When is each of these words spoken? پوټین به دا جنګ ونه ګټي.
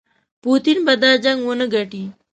پوټین 0.41 0.79
به 0.85 0.93
دا 1.01 1.11
جنګ 1.23 1.39
ونه 1.43 1.65
ګټي. 1.73 2.03